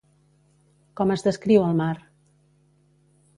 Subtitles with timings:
[1.01, 1.91] Com es descriu el mar?